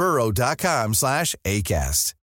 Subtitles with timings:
[0.00, 2.14] burrow.com slash ACAST.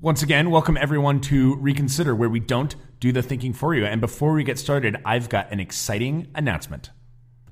[0.00, 3.84] Once again, welcome everyone to Reconsider, where we don't do the thinking for you.
[3.84, 6.90] And before we get started, I've got an exciting announcement.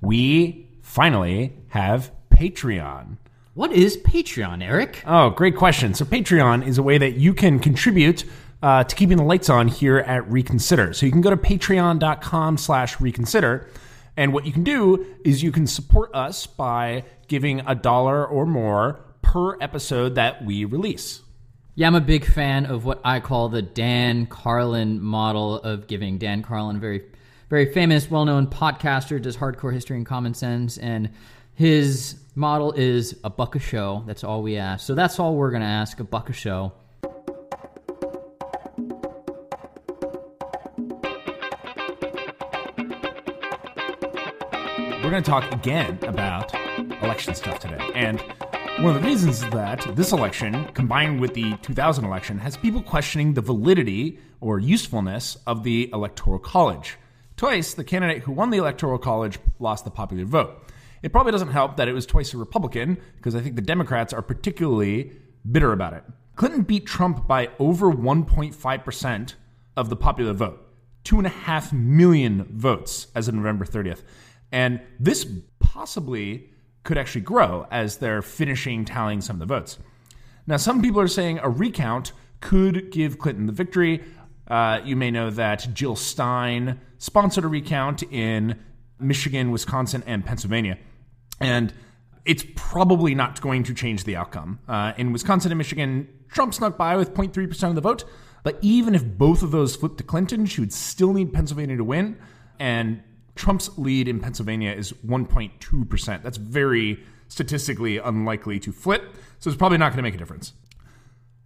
[0.01, 3.17] We finally have Patreon.
[3.55, 5.03] What is Patreon, Eric?
[5.05, 5.95] Oh, great question.
[5.95, 8.25] So, Patreon is a way that you can contribute
[8.62, 10.93] uh, to keeping the lights on here at Reconsider.
[10.93, 13.69] So, you can go to patreon.com slash reconsider.
[14.17, 18.45] And what you can do is you can support us by giving a dollar or
[18.45, 21.23] more per episode that we release.
[21.75, 26.19] Yeah, I'm a big fan of what I call the Dan Carlin model of giving.
[26.19, 27.03] Dan Carlin, very,
[27.49, 31.09] very famous, well-known podcaster, does hardcore history and common sense, and
[31.55, 34.03] his model is a buck a show.
[34.07, 34.87] That's all we ask.
[34.87, 36.75] So that's all we're gonna ask: a buck a show.
[45.13, 46.55] Going to talk again about
[47.03, 47.91] election stuff today.
[47.95, 48.19] And
[48.79, 52.83] one of the reasons is that this election, combined with the 2000 election, has people
[52.83, 56.97] questioning the validity or usefulness of the Electoral College.
[57.37, 60.67] Twice, the candidate who won the Electoral College lost the popular vote.
[61.03, 64.15] It probably doesn't help that it was twice a Republican, because I think the Democrats
[64.15, 65.12] are particularly
[65.51, 66.05] bitter about it.
[66.37, 69.34] Clinton beat Trump by over 1.5%
[69.77, 70.67] of the popular vote,
[71.05, 74.01] two and a half million votes as of November 30th.
[74.53, 75.27] And this
[75.59, 76.51] possibly
[76.85, 79.79] could actually grow as they're finishing tallying some of the votes.
[80.47, 84.03] Now, some people are saying a recount could give Clinton the victory.
[84.49, 88.59] Uh, you may know that Jill Stein sponsored a recount in
[88.99, 90.79] Michigan, Wisconsin, and Pennsylvania.
[91.41, 91.73] And
[92.25, 94.59] it's probably not going to change the outcome.
[94.69, 98.05] Uh, in Wisconsin and Michigan, Trump snuck by with 0.3% of the vote.
[98.43, 101.84] But even if both of those flipped to Clinton, she would still need Pennsylvania to
[101.84, 102.19] win.
[102.59, 103.03] And
[103.34, 106.22] Trump's lead in Pennsylvania is 1.2%.
[106.22, 109.15] That's very statistically unlikely to flip.
[109.38, 110.53] So it's probably not going to make a difference.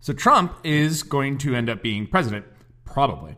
[0.01, 2.45] So Trump is going to end up being president,
[2.85, 3.37] probably.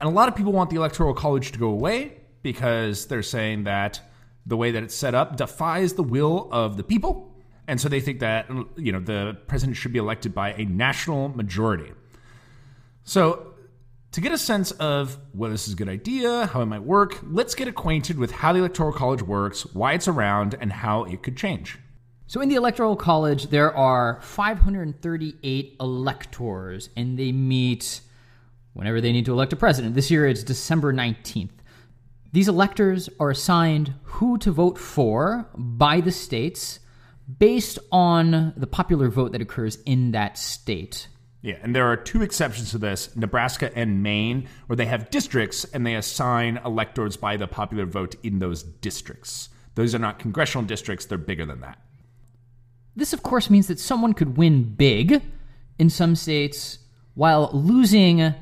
[0.00, 3.64] And a lot of people want the Electoral College to go away because they're saying
[3.64, 4.00] that
[4.46, 7.34] the way that it's set up defies the will of the people.
[7.68, 11.28] And so they think that you know the president should be elected by a national
[11.28, 11.92] majority.
[13.04, 13.49] So
[14.12, 17.20] to get a sense of whether this is a good idea, how it might work,
[17.22, 21.22] let's get acquainted with how the Electoral College works, why it's around, and how it
[21.22, 21.78] could change.
[22.26, 28.00] So, in the Electoral College, there are 538 electors, and they meet
[28.72, 29.94] whenever they need to elect a president.
[29.94, 31.50] This year it's December 19th.
[32.32, 36.78] These electors are assigned who to vote for by the states
[37.38, 41.08] based on the popular vote that occurs in that state.
[41.42, 45.64] Yeah, and there are two exceptions to this Nebraska and Maine, where they have districts
[45.64, 49.48] and they assign electors by the popular vote in those districts.
[49.74, 51.78] Those are not congressional districts, they're bigger than that.
[52.94, 55.22] This, of course, means that someone could win big
[55.78, 56.78] in some states
[57.14, 58.34] while losing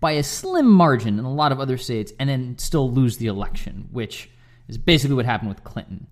[0.00, 3.26] by a slim margin in a lot of other states and then still lose the
[3.26, 4.30] election, which
[4.68, 6.06] is basically what happened with Clinton.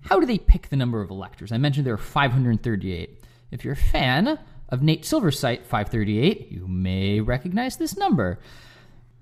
[0.00, 1.52] How do they pick the number of electors?
[1.52, 3.24] I mentioned there are 538.
[3.52, 4.38] If you're a fan
[4.72, 8.40] of Nate Silver's site, 538, you may recognize this number.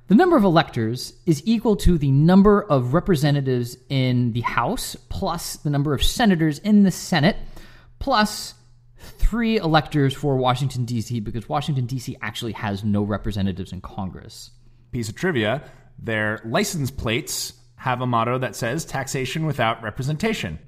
[0.06, 5.56] The number of electors is equal to the number of representatives in the House plus
[5.56, 7.36] the number of senators in the Senate
[7.98, 8.54] plus
[8.96, 12.16] three electors for Washington, D.C., because Washington, D.C.
[12.22, 14.50] actually has no representatives in Congress.
[14.92, 15.62] Piece of trivia
[16.02, 20.58] their license plates have a motto that says taxation without representation.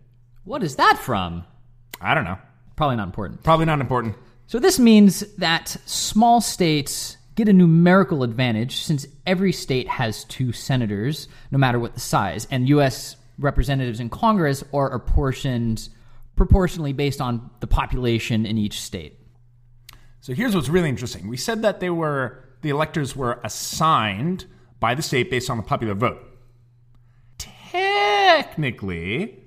[0.44, 1.44] What is that from?
[2.00, 2.38] I don't know.
[2.76, 3.42] Probably not important.
[3.42, 4.14] Probably not important.
[4.52, 10.52] So this means that small states get a numerical advantage since every state has two
[10.52, 13.16] senators, no matter what the size, and U.S.
[13.38, 15.88] representatives in Congress are apportioned
[16.36, 19.18] proportionally based on the population in each state.
[20.20, 21.28] So here's what's really interesting.
[21.28, 24.44] We said that they were the electors were assigned
[24.80, 26.22] by the state based on the popular vote.
[27.38, 29.41] Technically,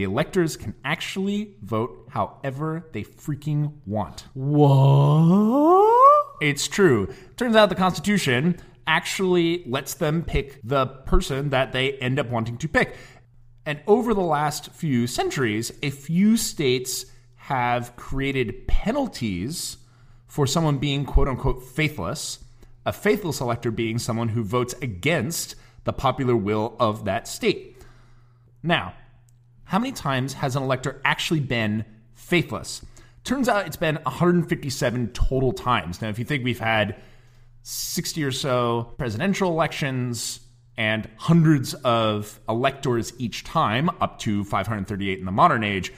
[0.00, 4.24] the electors can actually vote however they freaking want.
[4.32, 5.92] What?
[6.40, 7.12] It's true.
[7.36, 12.56] Turns out the Constitution actually lets them pick the person that they end up wanting
[12.56, 12.96] to pick.
[13.66, 17.04] And over the last few centuries, a few states
[17.36, 19.76] have created penalties
[20.26, 22.42] for someone being quote unquote faithless,
[22.86, 27.76] a faithless elector being someone who votes against the popular will of that state.
[28.62, 28.94] Now,
[29.70, 31.84] how many times has an elector actually been
[32.14, 32.84] faithless?
[33.22, 36.02] Turns out it's been 157 total times.
[36.02, 36.96] Now, if you think we've had
[37.62, 40.40] 60 or so presidential elections
[40.76, 45.92] and hundreds of electors each time, up to 538 in the modern age,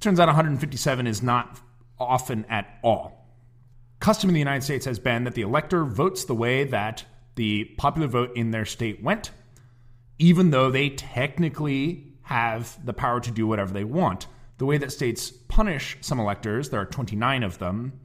[0.00, 1.60] turns out 157 is not
[2.00, 3.24] often at all.
[4.00, 7.04] Custom in the United States has been that the elector votes the way that
[7.36, 9.30] the popular vote in their state went,
[10.18, 14.26] even though they technically have the power to do whatever they want.
[14.58, 18.00] The way that states punish some electors, there are 29 of them,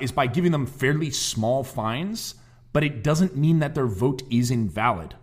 [0.00, 2.34] is by giving them fairly small fines,
[2.72, 5.14] but it doesn't mean that their vote is invalid.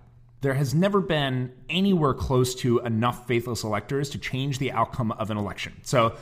[0.42, 5.32] There has never been anywhere close to enough faithless electors to change the outcome of
[5.32, 5.74] an election.
[5.84, 6.16] So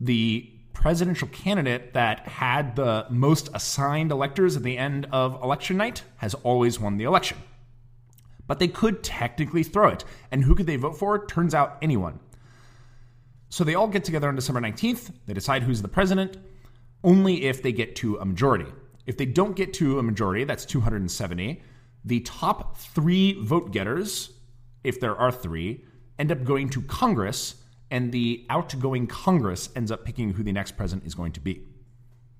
[0.00, 6.02] the presidential candidate that had the most assigned electors at the end of election night
[6.18, 7.38] has always won the election.
[8.48, 10.04] But they could technically throw it.
[10.32, 11.24] And who could they vote for?
[11.26, 12.18] Turns out anyone.
[13.50, 15.12] So they all get together on December 19th.
[15.26, 16.36] They decide who's the president
[17.04, 18.66] only if they get to a majority.
[19.06, 21.62] If they don't get to a majority, that's 270,
[22.04, 24.30] the top three vote getters,
[24.84, 25.84] if there are three,
[26.18, 27.54] end up going to Congress,
[27.90, 31.62] and the outgoing Congress ends up picking who the next president is going to be.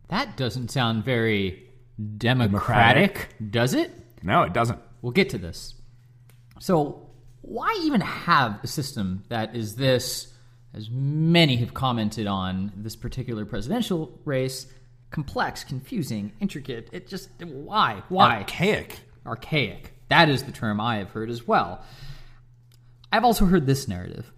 [0.08, 1.70] That doesn't sound very
[2.16, 3.50] democratic, democratic.
[3.50, 3.90] does it?
[4.22, 4.80] No, it doesn't.
[5.00, 5.74] We'll get to this.
[6.60, 7.10] So,
[7.42, 10.32] why even have a system that is this,
[10.74, 14.66] as many have commented on this particular presidential race,
[15.10, 16.88] complex, confusing, intricate?
[16.92, 18.02] It just, why?
[18.08, 18.38] Why?
[18.38, 19.00] Archaic.
[19.24, 19.94] Archaic.
[20.08, 21.82] That is the term I have heard as well.
[23.12, 24.32] I've also heard this narrative.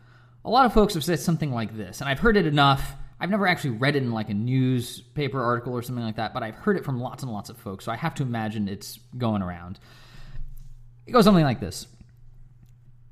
[0.45, 2.95] A lot of folks have said something like this, and I've heard it enough.
[3.19, 6.43] I've never actually read it in like a newspaper article or something like that, but
[6.43, 8.99] I've heard it from lots and lots of folks, so I have to imagine it's
[9.19, 9.79] going around.
[11.07, 11.87] It goes something like this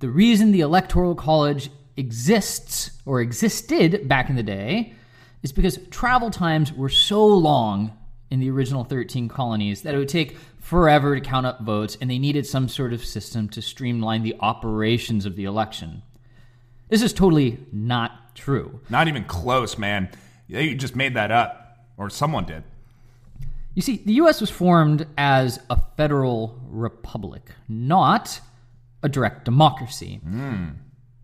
[0.01, 4.95] the reason the Electoral College exists or existed back in the day
[5.43, 7.97] is because travel times were so long
[8.31, 12.11] in the original 13 colonies that it would take forever to count up votes, and
[12.11, 16.03] they needed some sort of system to streamline the operations of the election.
[16.89, 18.81] This is totally not true.
[18.91, 20.11] Not even close, man.
[20.47, 22.65] You just made that up, or someone did.
[23.75, 28.41] You see, the US was formed as a federal republic, not
[29.03, 30.21] a direct democracy.
[30.27, 30.77] Mm.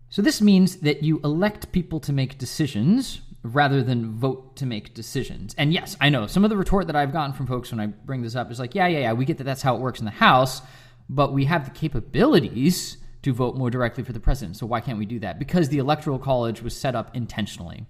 [0.09, 4.93] So this means that you elect people to make decisions rather than vote to make
[4.93, 5.53] decisions.
[5.57, 7.87] And yes, I know some of the retort that I've gotten from folks when I
[7.87, 9.99] bring this up is like, yeah, yeah, yeah, we get that that's how it works
[9.99, 10.61] in the House,
[11.09, 14.57] but we have the capabilities to vote more directly for the president.
[14.57, 15.37] So why can't we do that?
[15.37, 17.85] Because the Electoral College was set up intentionally.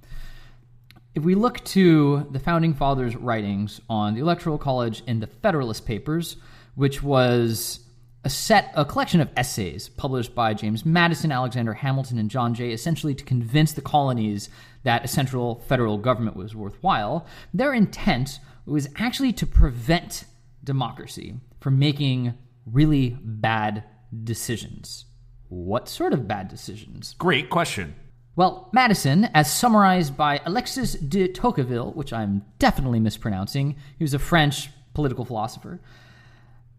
[1.13, 5.85] If we look to the founding fathers' writings on the Electoral College in the Federalist
[5.85, 6.35] Papers,
[6.75, 7.84] which was
[8.25, 12.71] a set, a collection of essays published by James Madison, Alexander Hamilton, and John Jay,
[12.71, 14.49] essentially to convince the colonies
[14.83, 17.25] that a central federal government was worthwhile.
[17.53, 20.25] Their intent was actually to prevent
[20.63, 22.33] democracy from making
[22.65, 23.83] really bad
[24.23, 25.05] decisions.
[25.47, 27.13] What sort of bad decisions?
[27.19, 27.95] Great question.
[28.35, 34.19] Well, Madison, as summarized by Alexis de Tocqueville, which I'm definitely mispronouncing, he was a
[34.19, 35.79] French political philosopher.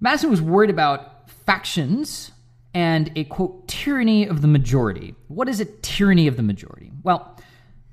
[0.01, 2.33] Madison was worried about factions
[2.75, 5.15] and a quote tyranny of the majority.
[5.29, 6.93] What is a tyranny of the majority?
[7.03, 7.39] Well,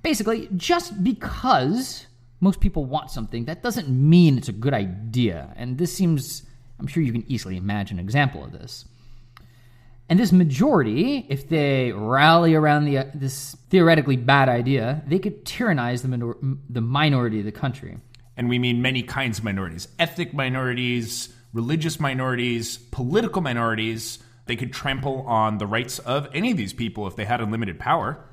[0.02, 2.08] basically, just because
[2.42, 5.54] most people want something, that doesn't mean it's a good idea.
[5.56, 6.44] And this seems,
[6.80, 8.86] I'm sure you can easily imagine an example of this.
[10.10, 15.46] And this majority, if they rally around the, uh, this theoretically bad idea, they could
[15.46, 16.36] tyrannize the, minor-
[16.70, 17.98] the minority of the country.
[18.36, 24.20] And we mean many kinds of minorities ethnic minorities, religious minorities, political minorities.
[24.46, 27.80] They could trample on the rights of any of these people if they had unlimited
[27.80, 28.26] power.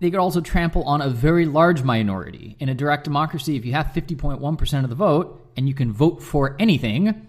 [0.00, 2.56] They could also trample on a very large minority.
[2.60, 6.22] In a direct democracy, if you have 50.1% of the vote and you can vote
[6.22, 7.28] for anything,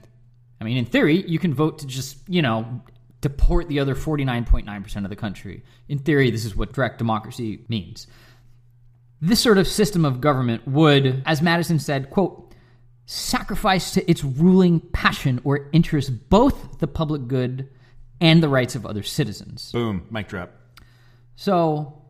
[0.60, 2.82] I mean, in theory, you can vote to just, you know,
[3.22, 5.64] deport the other 49.9% of the country.
[5.88, 8.08] In theory, this is what direct democracy means.
[9.22, 12.45] This sort of system of government would, as Madison said, quote,
[13.06, 17.70] sacrifice to its ruling passion or interest both the public good
[18.20, 19.72] and the rights of other citizens.
[19.72, 20.52] Boom, mic drop.
[21.36, 22.02] So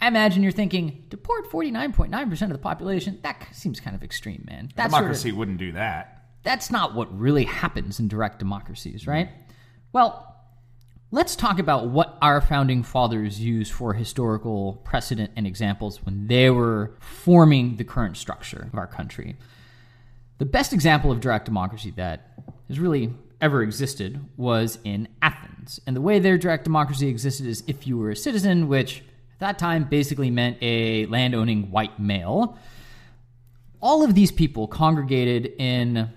[0.00, 3.18] I imagine you're thinking, deport 49.9% of the population?
[3.22, 4.70] That seems kind of extreme, man.
[4.74, 6.14] That's sort of- Democracy wouldn't do that.
[6.44, 9.28] that's not what really happens in direct democracies, right?
[9.92, 10.34] Well,
[11.10, 16.48] let's talk about what our founding fathers used for historical precedent and examples when they
[16.48, 19.36] were forming the current structure of our country.
[20.38, 22.32] The best example of direct democracy that
[22.68, 25.80] has really ever existed was in Athens.
[25.86, 29.00] And the way their direct democracy existed is if you were a citizen, which
[29.34, 32.56] at that time basically meant a land owning white male,
[33.80, 36.08] all of these people congregated in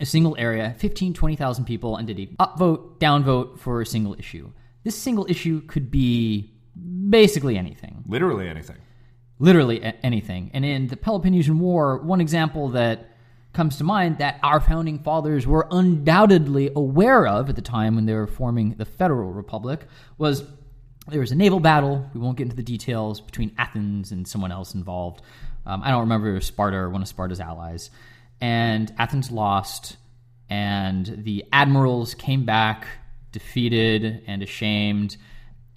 [0.00, 4.50] a single area, 15, 20,000 people, and did a upvote, downvote for a single issue.
[4.84, 6.52] This single issue could be
[7.08, 8.78] basically anything, Literally anything.
[9.38, 10.50] literally anything.
[10.54, 13.11] And in the Peloponnesian War, one example that
[13.52, 18.06] comes to mind that our founding fathers were undoubtedly aware of at the time when
[18.06, 19.86] they were forming the Federal Republic
[20.18, 20.44] was
[21.08, 22.08] there was a naval battle.
[22.14, 25.20] We won't get into the details between Athens and someone else involved.
[25.66, 27.90] Um, I don't remember if it was Sparta or one of Sparta's allies.
[28.40, 29.96] And Athens lost,
[30.48, 32.86] and the admirals came back
[33.32, 35.16] defeated and ashamed,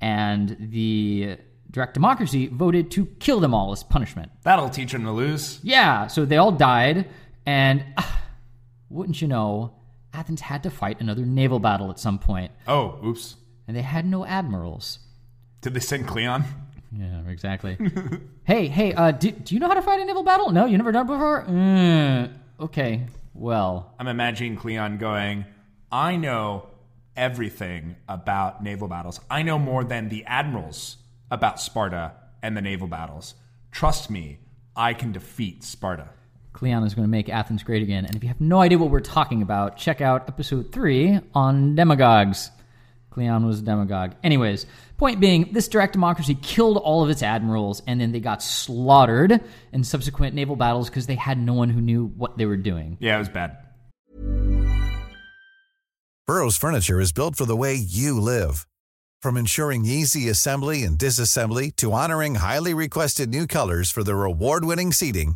[0.02, 1.38] and the
[1.72, 4.32] direct democracy voted to kill them all as punishment.
[4.44, 5.60] That'll teach them to lose.
[5.64, 7.10] Yeah, so they all died,
[7.46, 8.22] and ah,
[8.90, 9.74] wouldn't you know,
[10.14, 13.36] Athens had to fight another naval battle at some point, Oh, oops.
[13.68, 15.00] and they had no admirals.
[15.62, 16.44] Did they send Cleon?
[16.92, 17.78] Yeah, exactly.
[18.46, 20.52] hey, hey, uh, do, do you know how to fight a naval battle?
[20.52, 21.44] No, you never done it before?
[21.46, 25.44] Mm, okay, well, I'm imagining Cleon going,
[25.92, 26.68] I know
[27.18, 29.20] everything about naval battles.
[29.30, 30.98] I know more than the admirals
[31.32, 33.36] about Sparta and the naval battles.
[33.72, 34.40] Trust me,
[34.76, 36.10] I can defeat Sparta.
[36.56, 38.06] Cleon is going to make Athens great again.
[38.06, 41.76] And if you have no idea what we're talking about, check out episode three on
[41.76, 42.50] demagogues.
[43.10, 44.14] Cleon was a demagogue.
[44.24, 44.66] Anyways,
[44.98, 49.42] point being, this direct democracy killed all of its admirals, and then they got slaughtered
[49.74, 52.96] in subsequent naval battles because they had no one who knew what they were doing.
[53.02, 53.58] Yeah, it was bad.
[56.26, 58.66] Burrow's furniture is built for the way you live.
[59.22, 64.94] From ensuring easy assembly and disassembly to honoring highly requested new colors for their award-winning
[64.94, 65.36] seating,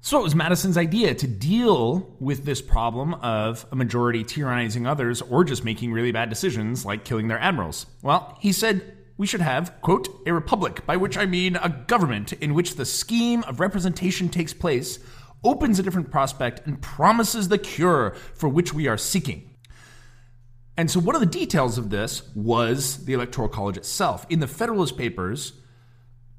[0.00, 5.20] So it was Madison's idea to deal with this problem of a majority tyrannizing others
[5.20, 7.86] or just making really bad decisions like killing their admirals.
[8.02, 12.32] Well, he said we should have, quote, a republic, by which I mean a government
[12.34, 14.98] in which the scheme of representation takes place,
[15.42, 19.56] opens a different prospect, and promises the cure for which we are seeking.
[20.76, 24.26] And so, one of the details of this was the Electoral College itself.
[24.28, 25.54] In the Federalist Papers,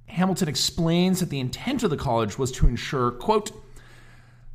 [0.07, 3.51] Hamilton explains that the intent of the college was to ensure, quote,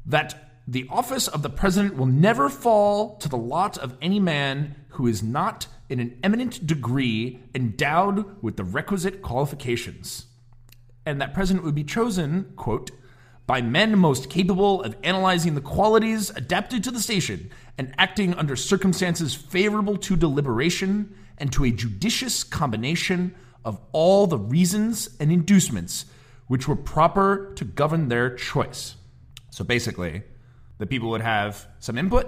[0.07, 4.77] that the office of the president will never fall to the lot of any man
[4.91, 10.27] who is not in an eminent degree endowed with the requisite qualifications.
[11.05, 12.91] And that president would be chosen, quote,
[13.47, 18.55] by men most capable of analyzing the qualities adapted to the station and acting under
[18.55, 26.07] circumstances favorable to deliberation and to a judicious combination of all the reasons and inducements
[26.49, 28.97] which were proper to govern their choice.
[29.51, 30.23] So basically,
[30.79, 32.27] the people would have some input,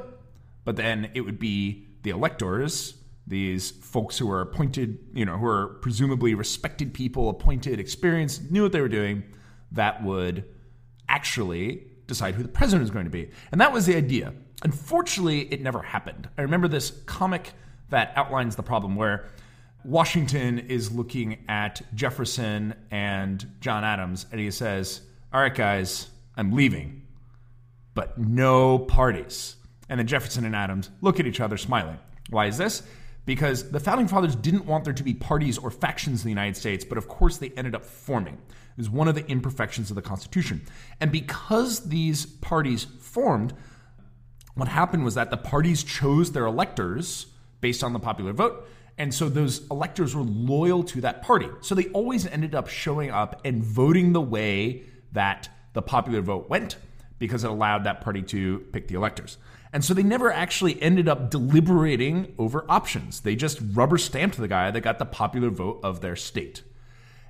[0.65, 2.95] but then it would be the electors,
[3.27, 8.63] these folks who are appointed, you know, who are presumably respected people, appointed, experienced, knew
[8.63, 9.25] what they were doing,
[9.73, 10.45] that would
[11.09, 13.31] actually decide who the president was going to be.
[13.51, 14.33] And that was the idea.
[14.63, 16.29] Unfortunately, it never happened.
[16.39, 17.53] I remember this comic
[17.91, 19.27] that outlines the problem where
[19.85, 26.53] Washington is looking at Jefferson and John Adams, and he says, All right, guys, I'm
[26.53, 27.03] leaving.
[27.95, 29.57] but no parties.
[29.89, 31.99] And then Jefferson and Adams look at each other smiling.
[32.31, 32.83] Why is this?
[33.27, 36.57] Because the founding fathers didn't want there to be parties or factions in the United
[36.57, 38.35] States, but of course they ended up forming.
[38.35, 40.63] It was one of the imperfections of the Constitution.
[41.01, 43.53] And because these parties formed,
[44.55, 47.27] what happened was that the parties chose their electors
[47.61, 48.69] based on the popular vote.
[48.97, 51.49] And so those electors were loyal to that party.
[51.61, 56.49] So they always ended up showing up and voting the way that the popular vote
[56.49, 56.77] went
[57.19, 59.39] because it allowed that party to pick the electors.
[59.73, 63.21] And so they never actually ended up deliberating over options.
[63.21, 66.63] They just rubber stamped the guy that got the popular vote of their state.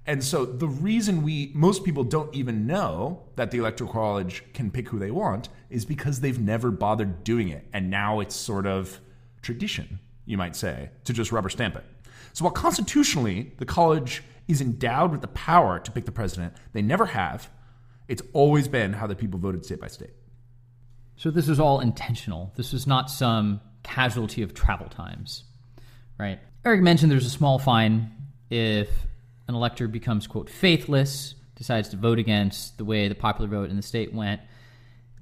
[0.06, 4.70] And so the reason we most people don't even know that the electoral college can
[4.70, 7.66] pick who they want is because they've never bothered doing it.
[7.72, 9.00] And now it's sort of
[9.40, 11.84] tradition, you might say, to just rubber stamp it.
[12.32, 16.82] So while constitutionally the college is endowed with the power to pick the president, they
[16.82, 17.48] never have.
[18.08, 20.14] It's always been how the people voted state by state.
[21.16, 22.52] So this is all intentional.
[22.56, 25.44] This is not some casualty of travel times,
[26.18, 26.40] right?
[26.64, 28.10] Eric mentioned there's a small fine
[28.50, 28.88] if
[29.46, 33.76] an elector becomes, quote, faithless, decides to vote against the way the popular vote in
[33.76, 34.40] the state went.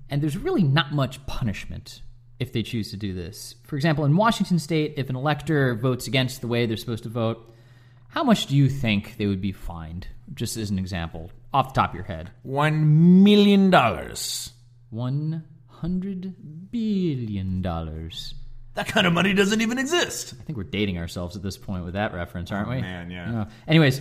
[0.09, 2.01] And there's really not much punishment
[2.43, 3.55] if they choose to do this.
[3.63, 7.09] For example, in Washington state, if an elector votes against the way they're supposed to
[7.09, 7.55] vote,
[8.09, 10.09] how much do you think they would be fined?
[10.35, 12.31] Just as an example, off the top of your head.
[12.43, 14.51] One million dollars.
[14.91, 18.35] One hundred billion dollars.
[18.75, 20.35] That kind of money doesn't even exist.
[20.41, 22.77] I think we're dating ourselves at this point with that reference, aren't we?
[22.77, 23.45] Oh, man, yeah.
[23.69, 24.01] Anyways,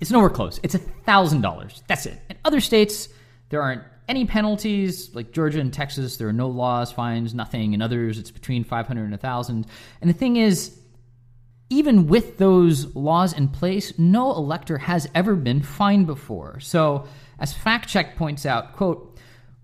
[0.00, 0.60] it's nowhere close.
[0.62, 1.82] It's a thousand dollars.
[1.88, 2.20] That's it.
[2.30, 3.08] In other states,
[3.48, 5.14] there aren't any penalties.
[5.14, 7.72] Like Georgia and Texas, there are no laws, fines, nothing.
[7.72, 9.66] In others, it's between five hundred and a thousand.
[10.00, 10.78] And the thing is,
[11.70, 16.60] even with those laws in place, no elector has ever been fined before.
[16.60, 17.06] So,
[17.38, 19.12] as Fact Check points out, quote.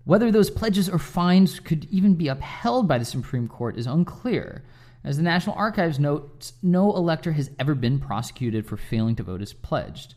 [0.05, 4.65] Whether those pledges or fines could even be upheld by the Supreme Court is unclear.
[5.05, 9.41] As the National Archives notes, no elector has ever been prosecuted for failing to vote
[9.41, 10.15] as pledged.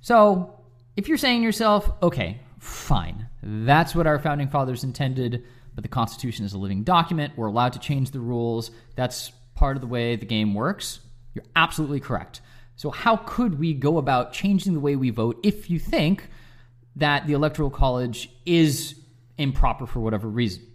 [0.00, 0.60] So,
[0.96, 5.44] if you're saying to yourself, okay, fine, that's what our founding fathers intended,
[5.74, 9.76] but the Constitution is a living document, we're allowed to change the rules, that's part
[9.76, 11.00] of the way the game works,
[11.34, 12.40] you're absolutely correct.
[12.76, 16.28] So, how could we go about changing the way we vote if you think
[16.96, 18.94] that the Electoral College is
[19.36, 20.66] improper for whatever reason?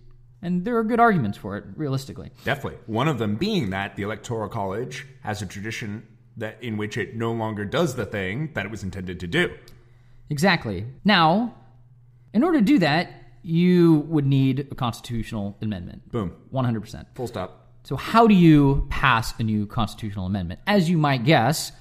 [0.41, 2.30] And there are good arguments for it, realistically.
[2.43, 2.78] Definitely.
[2.86, 6.06] One of them being that the Electoral College has a tradition
[6.38, 9.56] that in which it no longer does the thing that it was intended to do.
[10.30, 10.86] Exactly.
[11.04, 11.56] Now,
[12.36, 13.10] in order to do that,
[13.41, 16.12] you would need a constitutional amendment.
[16.12, 16.34] Boom.
[16.54, 17.06] 100%.
[17.15, 17.62] Full stop.
[17.84, 20.60] So, how do you pass a new constitutional amendment?
[20.67, 21.71] As you might guess,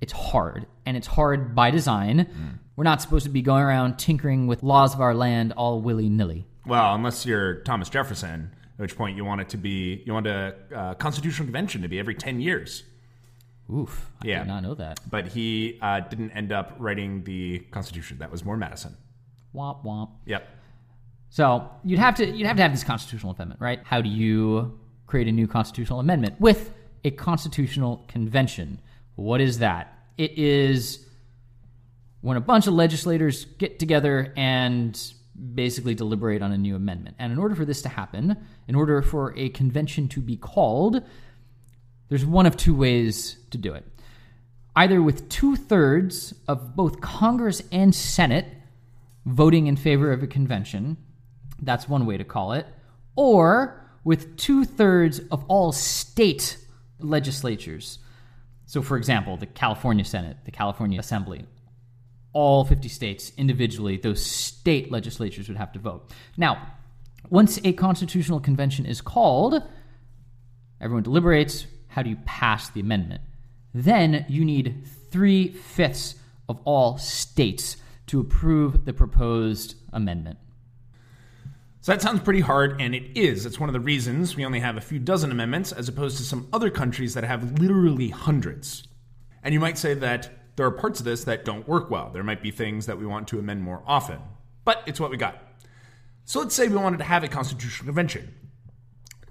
[0.00, 2.58] it's hard, and it's hard by design.
[2.76, 6.08] We're not supposed to be going around tinkering with laws of our land all willy
[6.08, 6.46] nilly.
[6.66, 10.26] Well, unless you're Thomas Jefferson, at which point you want it to be, you want
[10.28, 12.84] a uh, constitutional convention to be every 10 years.
[13.72, 14.10] Oof.
[14.22, 14.38] I Yeah.
[14.40, 15.00] did not know that.
[15.10, 18.18] But he uh, didn't end up writing the Constitution.
[18.18, 18.96] That was more Madison.
[19.54, 20.10] Womp womp.
[20.26, 20.48] Yep.
[21.30, 23.80] So you'd have to you'd have to have this constitutional amendment, right?
[23.84, 26.72] How do you create a new constitutional amendment with
[27.04, 28.80] a constitutional convention?
[29.14, 29.96] What is that?
[30.18, 31.06] It is
[32.20, 35.00] when a bunch of legislators get together and
[35.54, 37.16] basically deliberate on a new amendment.
[37.18, 38.36] And in order for this to happen,
[38.68, 41.02] in order for a convention to be called,
[42.08, 43.86] there's one of two ways to do it.
[44.76, 48.46] Either with two thirds of both Congress and Senate
[49.26, 50.96] voting in favor of a convention,
[51.62, 52.66] that's one way to call it,
[53.16, 56.56] or with two thirds of all state
[56.98, 57.98] legislatures.
[58.66, 61.44] So, for example, the California Senate, the California Assembly,
[62.32, 66.10] all 50 states individually, those state legislatures would have to vote.
[66.36, 66.68] Now,
[67.28, 69.62] once a constitutional convention is called,
[70.80, 71.66] everyone deliberates.
[71.88, 73.20] How do you pass the amendment?
[73.74, 76.14] Then you need three fifths
[76.48, 77.76] of all states
[78.10, 80.36] to approve the proposed amendment.
[81.80, 83.46] So that sounds pretty hard, and it is.
[83.46, 86.24] It's one of the reasons we only have a few dozen amendments as opposed to
[86.24, 88.82] some other countries that have literally hundreds.
[89.44, 92.10] And you might say that there are parts of this that don't work well.
[92.10, 94.18] There might be things that we want to amend more often,
[94.64, 95.40] but it's what we got.
[96.24, 98.34] So let's say we wanted to have a constitutional convention.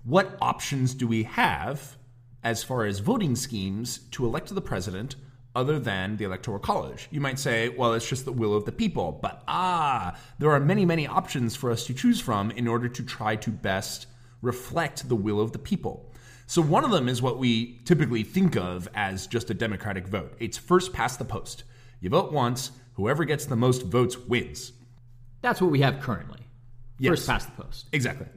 [0.05, 1.97] What options do we have
[2.45, 5.17] as far as voting schemes to elect the president
[5.55, 7.07] other than the Electoral College?
[7.11, 9.19] You might say, well, it's just the will of the people.
[9.21, 13.03] But ah, there are many, many options for us to choose from in order to
[13.03, 14.07] try to best
[14.41, 16.11] reflect the will of the people.
[16.47, 20.35] So one of them is what we typically think of as just a democratic vote.
[20.39, 21.63] It's first past the post.
[21.99, 24.71] You vote once, whoever gets the most votes wins.
[25.41, 26.39] That's what we have currently.
[26.97, 27.11] Yes.
[27.11, 27.85] First past the post.
[27.91, 28.27] Exactly.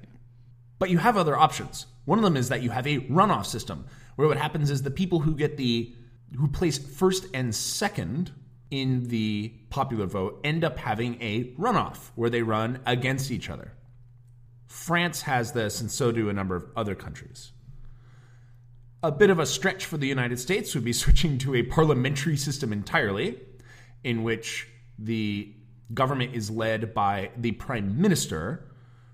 [0.79, 1.87] But you have other options.
[2.05, 4.91] One of them is that you have a runoff system, where what happens is the
[4.91, 5.95] people who get the
[6.37, 8.33] who place first and second
[8.71, 13.73] in the popular vote end up having a runoff where they run against each other.
[14.67, 17.53] France has this, and so do a number of other countries.
[19.03, 22.39] A bit of a stretch for the United States would be switching to a parliamentary
[22.39, 23.39] system entirely,
[24.03, 24.69] in which
[24.99, 25.55] the
[25.93, 28.73] government is led by the prime minister,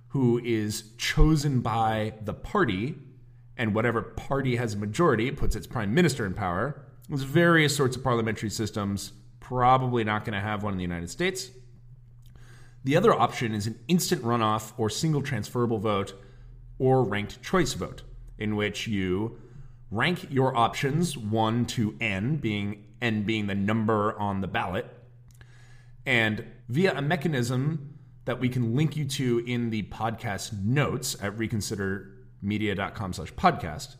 [0.08, 2.94] who is chosen by the party,
[3.56, 6.84] and whatever party has a majority puts its prime minister in power.
[7.08, 9.12] There's various sorts of parliamentary systems.
[9.40, 11.50] Probably not going to have one in the United States.
[12.84, 16.12] The other option is an instant runoff or single transferable vote
[16.78, 18.02] or ranked choice vote,
[18.38, 19.38] in which you
[19.90, 24.86] rank your options 1 to n, being n being the number on the ballot,
[26.04, 31.34] and via a mechanism that we can link you to in the podcast notes at
[31.36, 33.96] reconsidermedia.com slash podcast,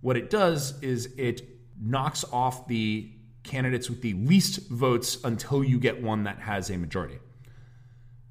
[0.00, 3.10] what it does is it knocks off the
[3.42, 7.18] candidates with the least votes until you get one that has a majority.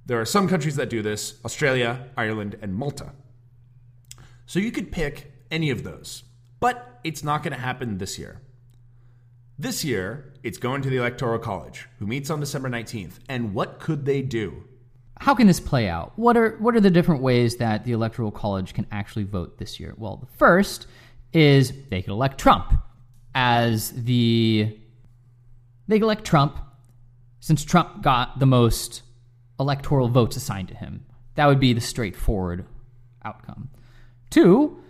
[0.06, 3.12] There are some countries that do this Australia, Ireland, and Malta.
[4.46, 6.24] So you could pick any of those,
[6.60, 8.42] but it's not going to happen this year.
[9.58, 13.20] This year, it's going to the Electoral College, who meets on December 19th.
[13.28, 14.64] And what could they do?
[15.20, 16.14] How can this play out?
[16.16, 19.80] What are what are the different ways that the Electoral College can actually vote this
[19.80, 19.94] year?
[19.98, 20.88] Well, the first
[21.34, 22.74] is they could elect Trump
[23.36, 24.78] as the
[25.88, 26.58] they elect Trump
[27.40, 29.02] since Trump got the most
[29.60, 31.06] electoral votes assigned to him.
[31.36, 32.66] That would be the straightforward
[33.24, 33.70] outcome.
[34.30, 34.82] Two,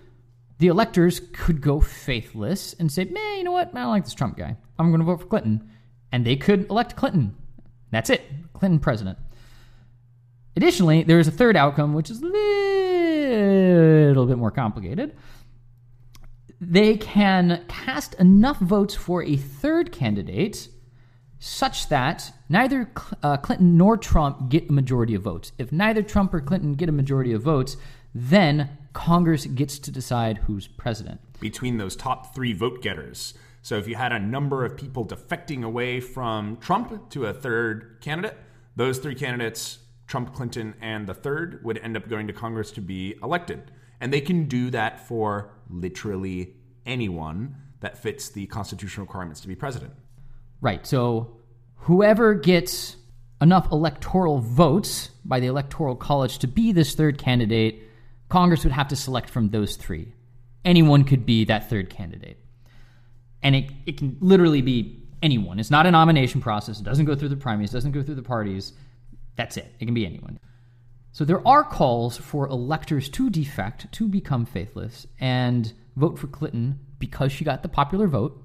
[0.58, 3.70] the electors could go faithless and say, man, you know what?
[3.70, 4.58] I don't like this Trump guy.
[4.78, 5.70] I'm going to vote for Clinton.
[6.12, 7.36] And they could elect Clinton.
[7.92, 8.22] That's it.
[8.54, 9.18] Clinton president.
[10.56, 15.16] Additionally, there is a third outcome, which is a little bit more complicated.
[16.62, 20.68] They can cast enough votes for a third candidate
[21.40, 22.92] such that neither
[23.24, 25.54] uh, Clinton nor Trump get a majority of votes.
[25.58, 27.78] If neither Trump or Clinton get a majority of votes,
[28.14, 31.22] then Congress gets to decide who's president.
[31.40, 33.34] Between those top three vote getters.
[33.62, 37.98] So if you had a number of people defecting away from Trump to a third
[38.02, 38.38] candidate,
[38.76, 42.82] those three candidates, Trump, Clinton, and the third, would end up going to Congress to
[42.82, 43.72] be elected.
[44.02, 49.56] And they can do that for literally anyone that fits the constitutional requirements to be
[49.56, 49.94] president.
[50.62, 50.86] Right.
[50.86, 51.38] So
[51.76, 52.98] whoever gets
[53.42, 57.84] enough electoral votes by the Electoral College to be this third candidate,
[58.28, 60.14] Congress would have to select from those three.
[60.66, 62.38] Anyone could be that third candidate.
[63.42, 65.60] And it, it can literally be anyone.
[65.60, 66.80] It's not a nomination process.
[66.80, 68.74] It doesn't go through the primaries, it doesn't go through the parties.
[69.36, 69.74] That's it.
[69.80, 70.38] It can be anyone.
[71.12, 76.80] So there are calls for electors to defect, to become faithless, and vote for Clinton
[77.00, 78.44] because she got the popular vote.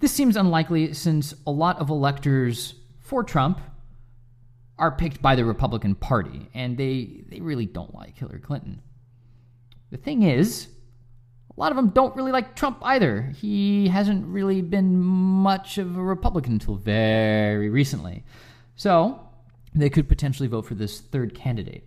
[0.00, 3.60] This seems unlikely since a lot of electors for Trump
[4.78, 8.82] are picked by the Republican Party, and they, they really don't like Hillary Clinton.
[9.90, 10.68] The thing is,
[11.56, 13.32] a lot of them don't really like Trump either.
[13.40, 18.24] He hasn't really been much of a Republican until very recently.
[18.74, 19.23] So,
[19.74, 21.84] they could potentially vote for this third candidate.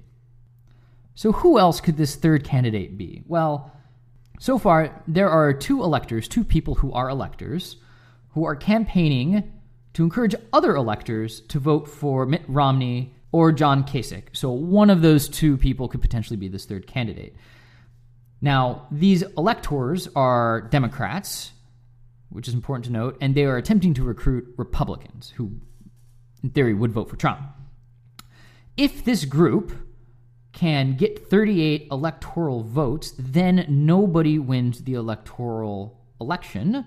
[1.15, 3.23] So, who else could this third candidate be?
[3.26, 3.71] Well,
[4.39, 7.78] so far, there are two electors, two people who are electors,
[8.32, 9.52] who are campaigning
[9.93, 14.26] to encourage other electors to vote for Mitt Romney or John Kasich.
[14.34, 17.36] So, one of those two people could potentially be this third candidate.
[18.39, 21.52] Now, these electors are Democrats,
[22.30, 25.60] which is important to note, and they are attempting to recruit Republicans who,
[26.43, 27.41] in theory, would vote for Trump.
[28.77, 29.73] If this group
[30.53, 36.85] can get 38 electoral votes, then nobody wins the electoral election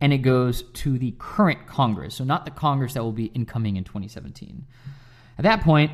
[0.00, 2.16] and it goes to the current Congress.
[2.16, 4.66] So, not the Congress that will be incoming in 2017.
[5.38, 5.92] At that point,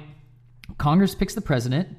[0.78, 1.96] Congress picks the president,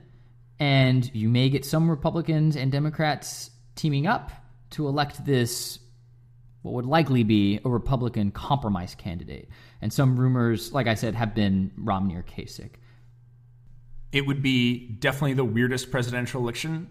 [0.59, 4.31] and you may get some Republicans and Democrats teaming up
[4.71, 5.79] to elect this,
[6.61, 9.49] what would likely be a Republican compromise candidate.
[9.81, 12.71] And some rumors, like I said, have been Romney or Kasich.
[14.11, 16.89] It would be definitely the weirdest presidential election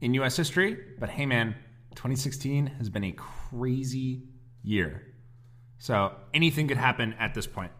[0.00, 1.54] in US history, but hey man,
[1.94, 4.24] 2016 has been a crazy
[4.62, 5.14] year.
[5.78, 7.70] So anything could happen at this point.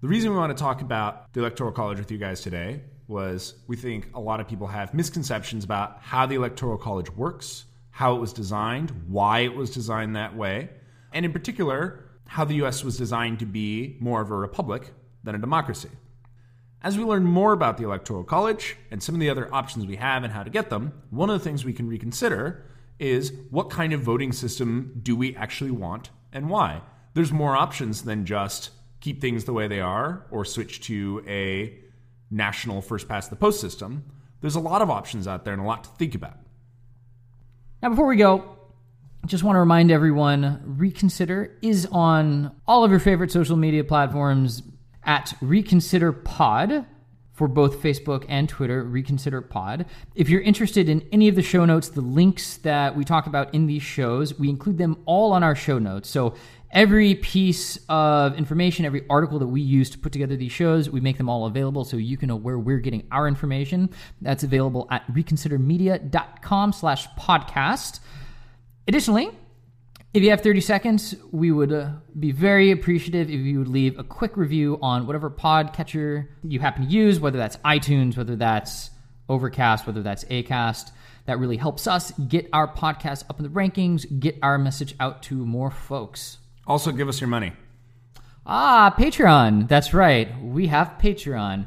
[0.00, 3.54] The reason we want to talk about the Electoral College with you guys today was
[3.68, 8.16] we think a lot of people have misconceptions about how the Electoral College works, how
[8.16, 10.70] it was designed, why it was designed that way,
[11.12, 15.34] and in particular, how the US was designed to be more of a republic than
[15.34, 15.90] a democracy.
[16.84, 19.96] As we learn more about the Electoral College and some of the other options we
[19.96, 22.62] have and how to get them, one of the things we can reconsider
[22.98, 26.82] is what kind of voting system do we actually want and why?
[27.14, 28.68] There's more options than just
[29.00, 31.74] keep things the way they are or switch to a
[32.30, 34.04] national first past the post system.
[34.42, 36.36] There's a lot of options out there and a lot to think about.
[37.82, 38.58] Now, before we go,
[39.24, 44.62] just want to remind everyone Reconsider is on all of your favorite social media platforms
[45.06, 46.86] at Reconsider Pod
[47.34, 49.86] for both Facebook and Twitter, Reconsider Pod.
[50.14, 53.52] If you're interested in any of the show notes, the links that we talk about
[53.52, 56.08] in these shows, we include them all on our show notes.
[56.08, 56.34] So
[56.70, 61.00] every piece of information, every article that we use to put together these shows, we
[61.00, 63.90] make them all available so you can know where we're getting our information.
[64.20, 67.98] That's available at reconsidermedia.com slash podcast.
[68.86, 69.30] Additionally,
[70.14, 73.98] if you have 30 seconds, we would uh, be very appreciative if you would leave
[73.98, 78.90] a quick review on whatever podcatcher you happen to use, whether that's iTunes, whether that's
[79.28, 80.92] Overcast, whether that's Acast.
[81.26, 85.24] That really helps us get our podcast up in the rankings, get our message out
[85.24, 86.38] to more folks.
[86.64, 87.52] Also, give us your money.
[88.46, 89.66] Ah, Patreon.
[89.66, 90.40] That's right.
[90.40, 91.66] We have Patreon.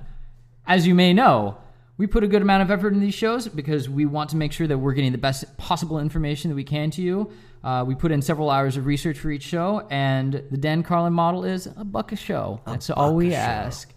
[0.65, 1.57] As you may know,
[1.97, 4.53] we put a good amount of effort in these shows because we want to make
[4.53, 7.31] sure that we're getting the best possible information that we can to you.
[7.63, 11.13] Uh, we put in several hours of research for each show, and the Dan Carlin
[11.13, 12.61] model is a buck a show.
[12.65, 13.93] A That's all we ask.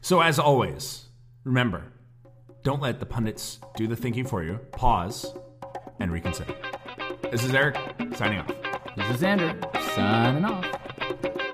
[0.00, 1.06] So, as always,
[1.44, 1.84] remember
[2.62, 4.58] don't let the pundits do the thinking for you.
[4.72, 5.34] Pause
[6.00, 6.54] and reconsider.
[7.30, 7.76] This is Eric
[8.16, 8.48] signing off.
[8.96, 11.53] This is Xander signing off.